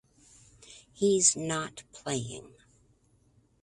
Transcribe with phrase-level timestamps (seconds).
[0.93, 2.55] He’s not playing.